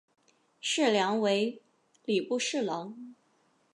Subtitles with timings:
[0.59, 1.61] 事梁为
[2.05, 3.13] 礼部侍郎。